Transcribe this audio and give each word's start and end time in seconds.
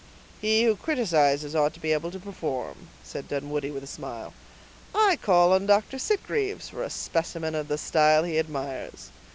"He 0.41 0.63
who 0.63 0.75
criticizes 0.75 1.55
ought 1.55 1.75
to 1.75 1.79
be 1.79 1.93
able 1.93 2.09
to 2.09 2.17
perform," 2.17 2.87
said 3.03 3.27
Dunwoodie 3.27 3.69
with 3.69 3.83
a 3.83 3.87
smile. 3.87 4.33
"I 4.95 5.15
call 5.15 5.53
on 5.53 5.67
Dr. 5.67 5.99
Sitgreaves 5.99 6.69
for 6.69 6.81
a 6.81 6.89
specimen 6.89 7.53
of 7.53 7.67
the 7.67 7.77
style 7.77 8.23
he 8.23 8.39
admires." 8.39 9.11